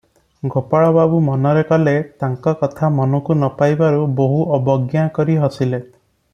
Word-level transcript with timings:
ଗୋପାଳବାବୁ 0.53 1.19
ମନରେ 1.25 1.63
କଲେ, 1.71 1.93
ତାଙ୍କ 2.23 2.55
କଥା 2.63 2.91
ମନକୁ 3.01 3.37
ନ 3.37 3.53
ପାଇବାରୁ 3.61 4.11
ବୋହୂ 4.23 4.43
ଅବଜ୍ଞା 4.59 5.09
କରି 5.19 5.41
ହସିଲେ। 5.47 5.85